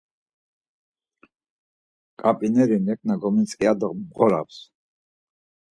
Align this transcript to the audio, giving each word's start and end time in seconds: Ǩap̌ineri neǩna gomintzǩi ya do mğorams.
Ǩap̌ineri 2.19 2.77
neǩna 2.85 3.15
gomintzǩi 3.21 3.63
ya 3.65 3.73
do 3.79 3.89
mğorams. 3.97 4.57